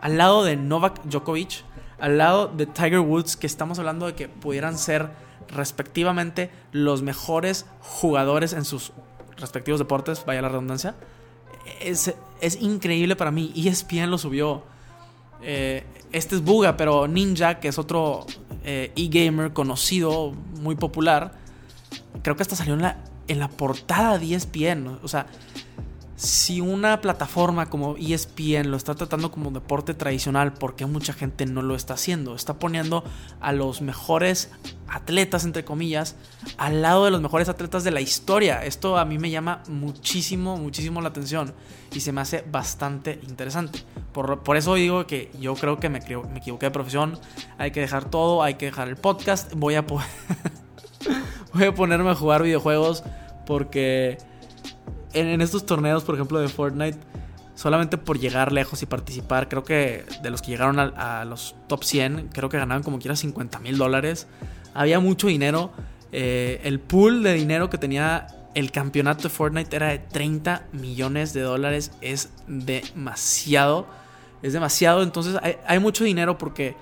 al 0.01 0.17
lado 0.17 0.43
de 0.43 0.55
Novak 0.55 1.03
Djokovic, 1.03 1.63
al 1.99 2.17
lado 2.17 2.47
de 2.47 2.65
Tiger 2.65 2.99
Woods, 2.99 3.35
que 3.35 3.47
estamos 3.47 3.79
hablando 3.79 4.05
de 4.05 4.15
que 4.15 4.29
pudieran 4.29 4.77
ser 4.77 5.09
respectivamente 5.49 6.49
los 6.71 7.01
mejores 7.01 7.65
jugadores 7.81 8.53
en 8.53 8.65
sus 8.65 8.93
respectivos 9.37 9.79
deportes, 9.79 10.23
vaya 10.25 10.41
la 10.41 10.49
redundancia, 10.49 10.95
es, 11.81 12.13
es 12.41 12.61
increíble 12.61 13.15
para 13.15 13.31
mí. 13.31 13.51
ESPN 13.55 14.09
lo 14.09 14.17
subió. 14.17 14.63
Eh, 15.41 15.83
este 16.11 16.35
es 16.35 16.43
Buga, 16.43 16.75
pero 16.75 17.07
Ninja, 17.07 17.59
que 17.59 17.67
es 17.67 17.77
otro 17.77 18.25
eh, 18.63 18.91
e-gamer 18.95 19.53
conocido, 19.53 20.31
muy 20.61 20.75
popular, 20.75 21.33
creo 22.23 22.35
que 22.35 22.41
hasta 22.41 22.55
salió 22.55 22.73
en 22.73 22.81
la, 22.81 22.97
en 23.29 23.39
la 23.39 23.47
portada 23.47 24.19
de 24.19 24.35
ESPN. 24.35 24.99
O 25.01 25.07
sea, 25.07 25.27
si 26.19 26.59
una 26.59 26.99
plataforma 26.99 27.67
como 27.67 27.95
ESPN 27.95 28.69
lo 28.69 28.75
está 28.75 28.93
tratando 28.93 29.31
como 29.31 29.51
deporte 29.51 29.93
tradicional, 29.93 30.51
¿por 30.51 30.75
qué 30.75 30.85
mucha 30.85 31.13
gente 31.13 31.45
no 31.45 31.61
lo 31.61 31.75
está 31.75 31.93
haciendo? 31.93 32.35
Está 32.35 32.59
poniendo 32.59 33.05
a 33.39 33.53
los 33.53 33.81
mejores 33.81 34.51
atletas, 34.89 35.45
entre 35.45 35.63
comillas, 35.63 36.17
al 36.57 36.81
lado 36.81 37.05
de 37.05 37.11
los 37.11 37.21
mejores 37.21 37.47
atletas 37.47 37.85
de 37.85 37.91
la 37.91 38.01
historia. 38.01 38.65
Esto 38.65 38.97
a 38.97 39.05
mí 39.05 39.17
me 39.17 39.29
llama 39.29 39.63
muchísimo, 39.69 40.57
muchísimo 40.57 40.99
la 40.99 41.07
atención 41.07 41.53
y 41.93 42.01
se 42.01 42.11
me 42.11 42.19
hace 42.19 42.43
bastante 42.51 43.21
interesante. 43.25 43.79
Por, 44.11 44.57
eso 44.57 44.73
digo 44.73 45.07
que 45.07 45.31
yo 45.39 45.55
creo 45.55 45.79
que 45.79 45.87
me, 45.87 46.01
me 46.01 46.39
equivoqué 46.39 46.65
de 46.65 46.71
profesión. 46.71 47.17
Hay 47.57 47.71
que 47.71 47.79
dejar 47.79 48.03
todo, 48.03 48.43
hay 48.43 48.55
que 48.55 48.65
dejar 48.65 48.89
el 48.89 48.97
podcast. 48.97 49.53
Voy 49.53 49.75
a, 49.75 49.85
voy 51.53 51.65
a 51.65 51.73
ponerme 51.73 52.09
a 52.09 52.15
jugar 52.15 52.43
videojuegos 52.43 53.03
porque 53.45 54.17
en, 55.13 55.41
estos 55.41 55.65
torneos, 55.65 56.03
por 56.03 56.15
ejemplo, 56.15 56.39
de 56.39 56.47
Fortnite, 56.47 56.97
solamente 57.55 57.97
por 57.97 58.19
llegar 58.19 58.51
lejos 58.51 58.81
y 58.83 58.85
participar, 58.85 59.49
creo 59.49 59.63
que 59.63 60.05
de 60.21 60.29
los 60.29 60.41
que 60.41 60.51
llegaron 60.51 60.79
a, 60.79 61.25
los 61.25 61.55
top 61.67 61.83
100, 61.83 62.29
creo 62.31 62.49
que 62.49 62.57
ganaban 62.57 62.83
como 62.83 62.99
quiera 62.99 63.15
50 63.15 63.59
mil 63.59 63.77
dólares. 63.77 64.27
Había 64.73 64.99
mucho 64.99 65.27
dinero. 65.27 65.71
Eh, 66.11 66.61
el 66.63 66.79
pool 66.79 67.23
de 67.23 67.33
dinero 67.33 67.69
que 67.69 67.77
tenía 67.77 68.27
el 68.55 68.71
campeonato 68.71 69.23
de 69.23 69.29
Fortnite 69.29 69.75
era 69.75 69.89
de 69.89 69.99
30 69.99 70.67
millones 70.73 71.33
de 71.33 71.41
dólares. 71.41 71.91
Es 72.01 72.29
demasiado. 72.47 73.87
Es 74.41 74.53
demasiado. 74.53 75.03
Entonces 75.03 75.37
hay, 75.65 75.79
mucho 75.79 76.03
dinero 76.03 76.37
porque 76.37 76.75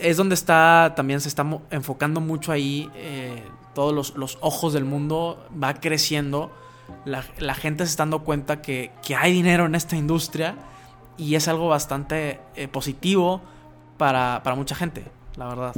es, 0.00 0.16
donde 0.16 0.34
está, 0.34 0.92
también 0.94 1.20
se 1.20 1.28
está 1.28 1.46
enfocando 1.70 2.20
mucho 2.20 2.52
ahí. 2.52 2.90
Eh, 2.94 3.42
todos 3.74 3.92
los, 3.92 4.16
los 4.16 4.38
ojos 4.40 4.72
del 4.72 4.84
mundo 4.84 5.46
va 5.62 5.74
creciendo 5.74 6.50
la, 7.04 7.54
gente 7.54 7.84
se 7.84 7.90
está 7.90 8.02
dando 8.02 8.22
cuenta 8.24 8.62
que, 8.62 8.92
hay 9.16 9.32
dinero 9.32 9.66
en 9.66 9.74
esta 9.74 9.96
industria 9.96 10.56
y 11.16 11.34
es 11.34 11.48
algo 11.48 11.68
bastante 11.68 12.40
eh, 12.54 12.68
positivo 12.68 13.42
para, 13.98 14.40
mucha 14.56 14.74
gente, 14.74 15.04
la 15.36 15.48
verdad. 15.48 15.74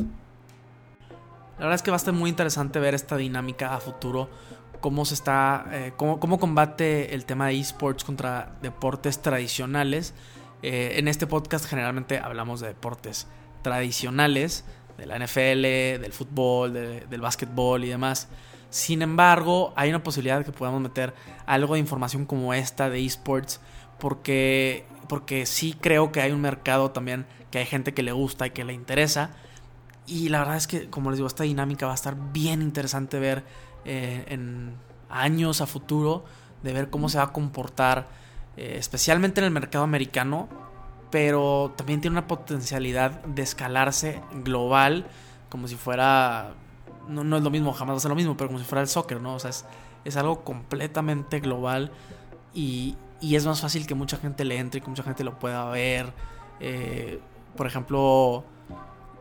La 1.58 1.66
verdad 1.66 1.74
es 1.74 1.82
que 1.82 1.90
va 1.90 1.96
a 1.96 1.98
estar 1.98 2.14
muy 2.14 2.30
interesante 2.30 2.78
ver 2.80 2.94
esta 2.94 3.16
dinámica 3.16 3.74
a 3.74 3.80
futuro, 3.80 4.28
cómo 4.80 5.04
se 5.04 5.14
está, 5.14 5.66
eh, 5.70 5.92
cómo, 5.96 6.38
combate 6.38 7.14
el 7.14 7.24
tema 7.24 7.46
de 7.48 7.58
esports 7.58 8.04
contra 8.04 8.56
deportes 8.60 9.22
tradicionales. 9.22 10.14
Eh, 10.62 10.94
en 10.96 11.08
este 11.08 11.26
podcast 11.26 11.66
generalmente 11.66 12.18
hablamos 12.18 12.60
de 12.60 12.68
deportes 12.68 13.28
tradicionales, 13.62 14.64
de 14.96 15.06
la 15.06 15.18
NFL, 15.18 16.00
del 16.02 16.12
fútbol, 16.12 16.72
del 16.72 17.20
básquetbol 17.20 17.84
y 17.84 17.88
demás. 17.88 18.28
Sin 18.70 19.02
embargo, 19.02 19.72
hay 19.76 19.90
una 19.90 20.02
posibilidad 20.02 20.38
de 20.38 20.44
que 20.44 20.52
podamos 20.52 20.80
meter 20.80 21.14
algo 21.46 21.74
de 21.74 21.80
información 21.80 22.26
como 22.26 22.54
esta 22.54 22.90
de 22.90 23.04
esports 23.04 23.60
porque, 23.98 24.84
porque 25.08 25.46
sí 25.46 25.76
creo 25.80 26.12
que 26.12 26.20
hay 26.20 26.32
un 26.32 26.40
mercado 26.40 26.90
también 26.90 27.26
que 27.50 27.58
hay 27.58 27.66
gente 27.66 27.94
que 27.94 28.02
le 28.02 28.12
gusta 28.12 28.46
y 28.48 28.50
que 28.50 28.64
le 28.64 28.72
interesa. 28.72 29.30
Y 30.06 30.28
la 30.28 30.40
verdad 30.40 30.56
es 30.56 30.66
que, 30.66 30.90
como 30.90 31.10
les 31.10 31.18
digo, 31.18 31.28
esta 31.28 31.44
dinámica 31.44 31.86
va 31.86 31.92
a 31.92 31.94
estar 31.94 32.16
bien 32.32 32.62
interesante 32.62 33.18
ver 33.18 33.44
eh, 33.84 34.24
en 34.28 34.74
años 35.08 35.60
a 35.60 35.66
futuro, 35.66 36.24
de 36.62 36.72
ver 36.72 36.90
cómo 36.90 37.08
se 37.08 37.18
va 37.18 37.24
a 37.24 37.32
comportar, 37.32 38.08
eh, 38.56 38.76
especialmente 38.78 39.40
en 39.40 39.44
el 39.44 39.50
mercado 39.52 39.84
americano, 39.84 40.48
pero 41.14 41.72
también 41.76 42.00
tiene 42.00 42.14
una 42.14 42.26
potencialidad 42.26 43.22
de 43.22 43.42
escalarse 43.42 44.20
global, 44.42 45.06
como 45.48 45.68
si 45.68 45.76
fuera 45.76 46.54
no, 47.06 47.36
es 47.36 47.42
lo 47.44 47.50
mismo, 47.50 47.72
jamás 47.72 47.94
va 47.94 47.98
a 47.98 48.00
ser 48.00 48.08
lo 48.08 48.16
mismo, 48.16 48.36
pero 48.36 48.48
como 48.48 48.58
si 48.58 48.64
fuera 48.64 48.82
el 48.82 48.88
soccer, 48.88 49.20
¿no? 49.20 49.36
O 49.36 49.38
sea, 49.38 49.52
es, 50.04 50.16
algo 50.16 50.42
completamente 50.42 51.38
global 51.38 51.92
y, 52.52 52.96
es 53.22 53.46
más 53.46 53.60
fácil 53.60 53.86
que 53.86 53.94
mucha 53.94 54.16
gente 54.16 54.44
le 54.44 54.58
entre 54.58 54.78
y 54.78 54.80
que 54.80 54.90
mucha 54.90 55.04
gente 55.04 55.22
lo 55.22 55.38
pueda 55.38 55.64
ver. 55.66 56.12
Eh, 56.58 57.20
por 57.56 57.68
ejemplo, 57.68 58.42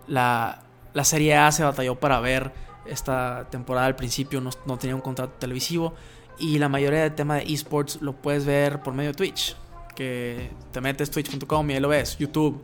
la, 0.07 0.63
la 0.93 1.03
Serie 1.03 1.38
A 1.38 1.51
se 1.51 1.63
batalló 1.63 2.00
para 2.00 2.19
ver 2.19 2.53
esta 2.88 3.45
temporada 3.51 3.85
al 3.85 3.95
principio, 3.95 4.41
no, 4.41 4.77
tenía 4.79 4.95
un 4.95 5.01
contrato 5.01 5.33
televisivo 5.38 5.93
y 6.39 6.57
la 6.57 6.69
mayoría 6.69 7.03
del 7.03 7.13
tema 7.13 7.35
de 7.35 7.53
esports 7.53 8.01
lo 8.01 8.13
puedes 8.13 8.47
ver 8.47 8.81
por 8.81 8.95
medio 8.95 9.12
de 9.12 9.15
Twitch, 9.15 9.55
que 9.95 10.51
te 10.71 10.81
metes 10.81 11.12
twitch.com 11.12 11.69
y 11.69 11.73
ahí 11.73 11.79
lo 11.79 11.89
ves, 11.89 12.17
YouTube. 12.17 12.63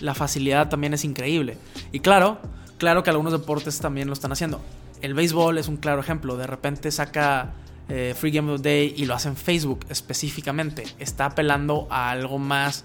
La 0.00 0.14
facilidad 0.14 0.68
también 0.68 0.94
es 0.94 1.04
increíble. 1.04 1.56
Y 1.92 2.00
claro, 2.00 2.38
Claro 2.78 3.02
que 3.02 3.10
algunos 3.10 3.32
deportes 3.32 3.80
también 3.80 4.08
lo 4.08 4.12
están 4.12 4.32
haciendo. 4.32 4.60
El 5.00 5.14
béisbol 5.14 5.58
es 5.58 5.68
un 5.68 5.78
claro 5.78 6.00
ejemplo. 6.00 6.36
De 6.36 6.46
repente 6.46 6.90
saca 6.90 7.54
eh, 7.88 8.14
Free 8.16 8.30
Game 8.30 8.52
of 8.52 8.60
the 8.60 8.68
Day 8.68 8.94
y 8.96 9.06
lo 9.06 9.14
hace 9.14 9.28
en 9.28 9.36
Facebook 9.36 9.86
específicamente. 9.88 10.84
Está 10.98 11.26
apelando 11.26 11.86
a 11.90 12.10
algo 12.10 12.38
más 12.38 12.84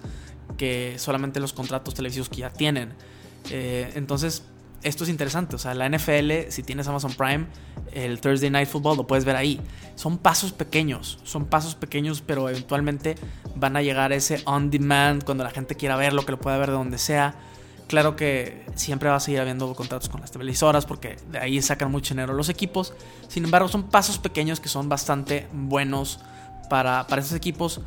que 0.58 0.96
solamente 0.98 1.40
los 1.40 1.52
contratos 1.52 1.94
televisivos 1.94 2.30
que 2.30 2.38
ya 2.38 2.52
tienen. 2.52 2.94
Eh, 3.50 3.92
entonces, 3.96 4.44
esto 4.84 5.04
es 5.04 5.10
interesante. 5.10 5.56
O 5.56 5.60
sea, 5.60 5.74
la 5.74 5.90
NFL, 5.90 6.50
si 6.50 6.64
tienes 6.64 6.88
Amazon 6.88 7.14
Prime, 7.14 7.48
el 7.94 8.20
Thursday 8.20 8.50
Night 8.50 8.68
Football 8.68 8.98
lo 8.98 9.08
puedes 9.08 9.26
ver 9.26 9.36
ahí. 9.36 9.60
Son 9.96 10.18
pasos 10.18 10.52
pequeños, 10.52 11.20
son 11.24 11.46
pasos 11.46 11.76
pequeños, 11.76 12.22
pero 12.22 12.50
eventualmente 12.50 13.16
van 13.56 13.76
a 13.76 13.82
llegar 13.82 14.14
ese 14.14 14.42
on 14.46 14.70
demand 14.70 15.24
cuando 15.24 15.44
la 15.44 15.52
gente 15.52 15.76
quiera 15.76 15.96
verlo, 15.96 16.26
que 16.26 16.32
lo 16.32 16.40
pueda 16.40 16.58
ver 16.58 16.70
de 16.70 16.74
donde 16.74 16.98
sea. 16.98 17.36
Claro 17.88 18.16
que 18.16 18.66
siempre 18.76 19.10
va 19.10 19.18
a 19.18 19.20
seguir 19.20 19.42
habiendo 19.42 19.74
contratos 19.76 20.08
con 20.08 20.22
las 20.22 20.32
televisoras 20.32 20.86
porque 20.86 21.18
de 21.30 21.40
ahí 21.40 21.62
sacan 21.62 21.92
mucho 21.92 22.14
dinero 22.14 22.34
los 22.34 22.48
equipos. 22.48 22.94
Sin 23.28 23.44
embargo, 23.44 23.68
son 23.68 23.84
pasos 23.90 24.18
pequeños 24.18 24.62
que 24.62 24.70
son 24.70 24.88
bastante 24.88 25.48
buenos 25.52 26.20
para, 26.70 27.06
para 27.08 27.22
esos 27.22 27.34
equipos. 27.34 27.82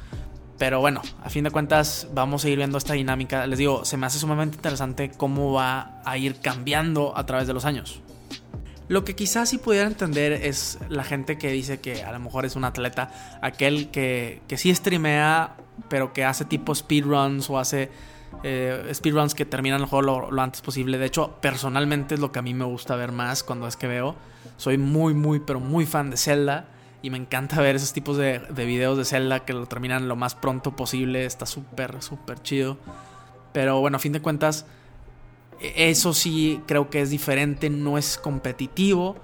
Pero 0.59 0.81
bueno, 0.81 1.03
a 1.23 1.31
fin 1.31 1.45
de 1.45 1.51
cuentas 1.51 2.09
vamos 2.15 2.45
a 2.45 2.49
ir 2.49 2.57
viendo 2.57 2.79
esta 2.79 2.95
dinámica. 2.95 3.47
Les 3.47 3.59
digo, 3.59 3.85
se 3.85 3.97
me 3.97 4.07
hace 4.07 4.19
sumamente 4.19 4.57
interesante 4.57 5.11
cómo 5.11 5.53
va 5.53 6.01
a 6.05 6.17
ir 6.17 6.41
cambiando 6.41 7.17
a 7.17 7.27
través 7.27 7.47
de 7.47 7.55
los 7.55 7.65
años. 7.65 8.01
Lo 8.87 9.05
que 9.05 9.17
quizás 9.17 9.49
sí 9.49 9.59
pudiera 9.59 9.87
entender 9.87 10.33
es 10.33 10.79
la 10.91 11.05
gente 11.05 11.39
que 11.39 11.51
dice 11.51 11.81
que 11.81 12.05
a 12.05 12.13
lo 12.13 12.21
mejor 12.21 12.45
es 12.45 12.55
un 12.55 12.65
atleta, 12.65 13.11
aquel 13.41 13.91
que, 13.91 14.43
que 14.47 14.59
sí 14.59 14.75
streamea, 14.75 15.57
pero 15.89 16.13
que 16.13 16.25
hace 16.25 16.45
tipo 16.45 16.75
speedruns 16.75 17.49
o 17.49 17.59
hace 17.59 17.91
eh, 18.43 18.91
speedruns 18.93 19.35
que 19.35 19.45
terminan 19.45 19.81
el 19.81 19.87
juego 19.87 20.31
lo, 20.31 20.43
antes 20.43 20.61
posible. 20.61 20.99
De 20.99 21.07
hecho, 21.07 21.39
personalmente 21.41 22.15
es 22.15 22.21
lo 22.21 22.33
que 22.33 22.41
a 22.41 22.43
mí 22.43 22.55
me 22.55 22.65
gusta 22.65 22.97
ver 22.97 23.13
más 23.13 23.43
cuando 23.43 23.67
es 23.67 23.77
que 23.77 23.87
veo. 23.87 24.17
Soy 24.57 24.79
muy, 24.79 25.15
muy, 25.15 25.41
pero 25.41 25.61
muy 25.61 25.87
fan 25.87 26.11
de 26.11 26.17
Zelda. 26.17 26.67
Y 27.05 27.11
me 27.11 27.19
encanta 27.19 27.61
ver 27.61 27.77
esos 27.77 27.93
tipos 27.93 28.17
de, 28.17 28.39
de 28.39 28.65
videos 28.65 28.97
de 28.97 29.05
Zelda 29.05 29.41
que 29.41 29.53
lo 29.53 29.67
terminan 29.67 30.09
lo 30.09 30.17
más 30.17 30.35
pronto 30.35 30.75
posible. 30.75 31.27
Está 31.27 31.45
súper, 31.45 32.01
súper 32.01 32.41
chido. 32.41 32.79
Pero 33.53 33.79
bueno, 33.81 33.99
a 33.99 34.01
fin 34.01 34.13
de 34.13 34.23
cuentas, 34.23 34.65
e, 35.61 35.91
eso 35.91 36.15
sí 36.15 36.63
creo 36.67 36.89
que 36.89 37.03
es 37.03 37.11
diferente. 37.11 37.69
No 37.69 37.99
es 37.99 38.17
competitivo. 38.17 39.17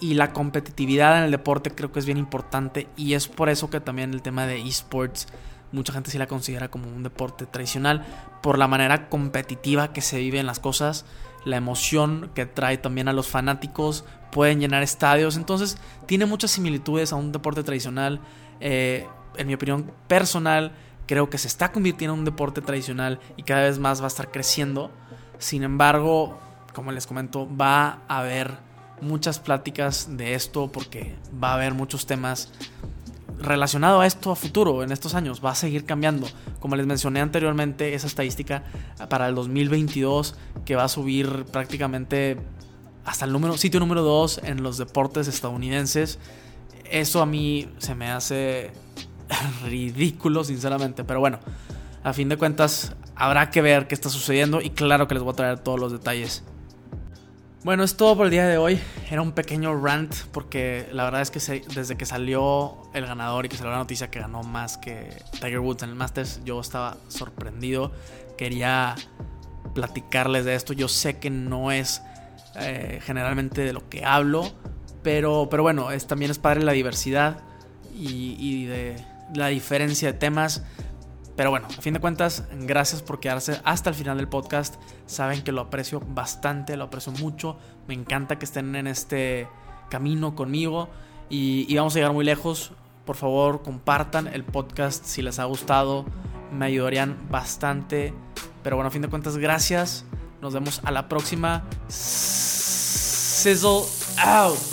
Y 0.00 0.14
la 0.14 0.32
competitividad 0.32 1.18
en 1.18 1.22
el 1.22 1.30
deporte 1.30 1.70
creo 1.70 1.92
que 1.92 2.00
es 2.00 2.06
bien 2.06 2.18
importante. 2.18 2.88
Y 2.96 3.14
es 3.14 3.28
por 3.28 3.48
eso 3.48 3.70
que 3.70 3.78
también 3.78 4.12
el 4.14 4.20
tema 4.20 4.44
de 4.48 4.60
esports 4.60 5.28
mucha 5.70 5.92
gente 5.92 6.10
sí 6.10 6.18
la 6.18 6.26
considera 6.26 6.70
como 6.72 6.88
un 6.88 7.04
deporte 7.04 7.46
tradicional 7.46 8.04
por 8.42 8.58
la 8.58 8.68
manera 8.68 9.08
competitiva 9.08 9.92
que 9.92 10.02
se 10.02 10.18
viven 10.18 10.44
las 10.44 10.58
cosas. 10.58 11.04
La 11.44 11.56
emoción 11.56 12.30
que 12.34 12.46
trae 12.46 12.78
también 12.78 13.08
a 13.08 13.12
los 13.12 13.28
fanáticos, 13.28 14.04
pueden 14.30 14.60
llenar 14.60 14.82
estadios, 14.82 15.36
entonces 15.36 15.76
tiene 16.06 16.26
muchas 16.26 16.52
similitudes 16.52 17.12
a 17.12 17.16
un 17.16 17.32
deporte 17.32 17.62
tradicional. 17.62 18.20
Eh, 18.60 19.06
en 19.36 19.46
mi 19.46 19.54
opinión 19.54 19.90
personal, 20.08 20.72
creo 21.06 21.28
que 21.30 21.38
se 21.38 21.48
está 21.48 21.72
convirtiendo 21.72 22.14
en 22.14 22.20
un 22.20 22.24
deporte 22.24 22.60
tradicional 22.60 23.20
y 23.36 23.42
cada 23.42 23.62
vez 23.62 23.78
más 23.78 24.00
va 24.00 24.04
a 24.04 24.08
estar 24.08 24.30
creciendo. 24.30 24.90
Sin 25.38 25.62
embargo, 25.62 26.38
como 26.72 26.92
les 26.92 27.06
comento, 27.06 27.48
va 27.54 28.00
a 28.08 28.18
haber 28.18 28.58
muchas 29.00 29.38
pláticas 29.38 30.16
de 30.16 30.34
esto 30.34 30.70
porque 30.70 31.16
va 31.42 31.50
a 31.50 31.54
haber 31.54 31.74
muchos 31.74 32.06
temas 32.06 32.52
relacionado 33.38 34.00
a 34.00 34.06
esto 34.06 34.30
a 34.30 34.36
futuro, 34.36 34.82
en 34.82 34.92
estos 34.92 35.14
años, 35.14 35.44
va 35.44 35.50
a 35.50 35.54
seguir 35.54 35.84
cambiando. 35.84 36.26
Como 36.60 36.76
les 36.76 36.86
mencioné 36.86 37.20
anteriormente, 37.20 37.94
esa 37.94 38.06
estadística 38.06 38.64
para 39.08 39.28
el 39.28 39.34
2022 39.34 40.34
que 40.64 40.76
va 40.76 40.84
a 40.84 40.88
subir 40.88 41.44
prácticamente 41.46 42.38
hasta 43.04 43.24
el 43.24 43.32
número, 43.32 43.56
sitio 43.56 43.80
número 43.80 44.02
2 44.02 44.42
en 44.44 44.62
los 44.62 44.78
deportes 44.78 45.28
estadounidenses. 45.28 46.18
Eso 46.90 47.22
a 47.22 47.26
mí 47.26 47.68
se 47.78 47.94
me 47.94 48.10
hace 48.10 48.70
ridículo, 49.64 50.44
sinceramente. 50.44 51.04
Pero 51.04 51.20
bueno, 51.20 51.38
a 52.04 52.12
fin 52.12 52.28
de 52.28 52.36
cuentas, 52.36 52.94
habrá 53.16 53.50
que 53.50 53.62
ver 53.62 53.88
qué 53.88 53.94
está 53.94 54.08
sucediendo 54.08 54.60
y 54.60 54.70
claro 54.70 55.08
que 55.08 55.14
les 55.14 55.22
voy 55.22 55.32
a 55.32 55.36
traer 55.36 55.58
todos 55.58 55.80
los 55.80 55.92
detalles. 55.92 56.44
Bueno, 57.64 57.84
es 57.84 57.96
todo 57.96 58.16
por 58.16 58.26
el 58.26 58.32
día 58.32 58.44
de 58.48 58.58
hoy. 58.58 58.80
Era 59.08 59.22
un 59.22 59.30
pequeño 59.30 59.80
rant 59.80 60.12
porque 60.32 60.88
la 60.90 61.04
verdad 61.04 61.20
es 61.20 61.30
que 61.30 61.62
desde 61.72 61.96
que 61.96 62.06
salió 62.06 62.76
el 62.92 63.06
ganador 63.06 63.46
y 63.46 63.48
que 63.48 63.56
salió 63.56 63.70
la 63.70 63.78
noticia 63.78 64.10
que 64.10 64.18
ganó 64.18 64.42
más 64.42 64.78
que 64.78 65.10
Tiger 65.34 65.60
Woods 65.60 65.84
en 65.84 65.90
el 65.90 65.94
Masters, 65.94 66.40
yo 66.44 66.60
estaba 66.60 66.96
sorprendido. 67.06 67.92
Quería 68.36 68.96
platicarles 69.76 70.44
de 70.44 70.56
esto. 70.56 70.72
Yo 70.72 70.88
sé 70.88 71.18
que 71.20 71.30
no 71.30 71.70
es 71.70 72.02
eh, 72.56 72.98
generalmente 73.04 73.60
de 73.60 73.72
lo 73.72 73.88
que 73.88 74.04
hablo, 74.04 74.50
pero, 75.04 75.46
pero 75.48 75.62
bueno, 75.62 75.92
es, 75.92 76.08
también 76.08 76.32
es 76.32 76.40
padre 76.40 76.64
la 76.64 76.72
diversidad 76.72 77.44
y, 77.94 78.34
y 78.40 78.64
de 78.64 78.96
la 79.36 79.46
diferencia 79.46 80.12
de 80.12 80.18
temas. 80.18 80.64
Pero 81.36 81.50
bueno, 81.50 81.66
a 81.66 81.80
fin 81.80 81.94
de 81.94 82.00
cuentas, 82.00 82.44
gracias 82.60 83.02
por 83.02 83.18
quedarse 83.18 83.60
hasta 83.64 83.90
el 83.90 83.96
final 83.96 84.18
del 84.18 84.28
podcast. 84.28 84.76
Saben 85.06 85.42
que 85.42 85.52
lo 85.52 85.62
aprecio 85.62 86.00
bastante, 86.00 86.76
lo 86.76 86.84
aprecio 86.84 87.12
mucho. 87.12 87.56
Me 87.88 87.94
encanta 87.94 88.38
que 88.38 88.44
estén 88.44 88.76
en 88.76 88.86
este 88.86 89.48
camino 89.88 90.34
conmigo 90.34 90.90
y, 91.30 91.74
vamos 91.74 91.94
a 91.94 91.98
llegar 91.98 92.12
muy 92.12 92.24
lejos. 92.24 92.72
Por 93.06 93.16
favor, 93.16 93.62
compartan 93.62 94.28
el 94.28 94.44
podcast 94.44 95.04
si 95.04 95.22
les 95.22 95.38
ha 95.38 95.44
gustado. 95.44 96.04
Me 96.52 96.66
ayudarían 96.66 97.16
bastante. 97.30 98.12
Pero 98.62 98.76
bueno, 98.76 98.88
a 98.88 98.90
fin 98.90 99.02
de 99.02 99.08
cuentas, 99.08 99.38
gracias. 99.38 100.04
Nos 100.42 100.52
vemos 100.52 100.82
a 100.84 100.90
la 100.90 101.08
próxima. 101.08 101.64
Sizzle 101.88 103.82
out. 104.18 104.71